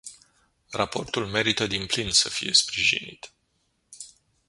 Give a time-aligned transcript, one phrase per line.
[0.73, 3.31] Raportul merită din plin să fie sprijinit.